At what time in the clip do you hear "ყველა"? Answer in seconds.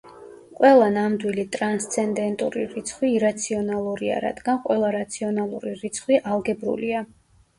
0.59-0.85, 4.65-4.89